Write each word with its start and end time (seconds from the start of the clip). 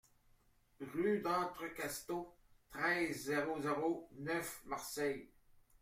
Rue 0.79 1.19
d'Entrecasteaux, 1.21 2.35
treize, 2.71 3.25
zéro 3.25 3.61
zéro 3.61 4.09
neuf 4.17 4.63
Marseille 4.65 5.29